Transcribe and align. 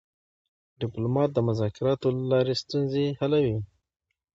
ډيپلومات 0.81 1.29
د 1.33 1.37
مذاکراتو 1.49 2.07
له 2.15 2.23
لارې 2.31 2.55
ستونزې 2.63 3.05
حلوي. 3.19 3.57